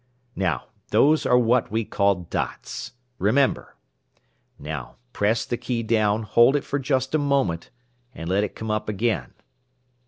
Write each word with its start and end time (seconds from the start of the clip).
"Now, 0.35 0.63
those 0.89 1.27
are 1.27 1.37
what 1.37 1.69
we 1.71 1.85
call 1.85 2.15
'dots.' 2.23 2.93
Remember. 3.19 3.75
Now, 4.57 4.95
press 5.13 5.45
the 5.45 5.57
key 5.57 5.83
down, 5.83 6.23
hold 6.23 6.55
it 6.55 6.63
for 6.63 6.79
just 6.79 7.13
a 7.13 7.19
moment, 7.19 7.69
and 8.11 8.27
let 8.27 8.43
it 8.43 8.55
come 8.55 8.71
up 8.71 8.89
again. 8.89 9.35